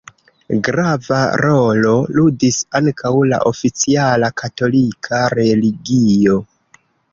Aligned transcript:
Grava 0.67 1.19
rolo 1.41 1.91
ludis 2.15 2.57
ankaŭ 2.81 3.13
la 3.33 3.41
oficiala 3.51 4.33
katolika 4.43 5.23
religio. 5.37 6.43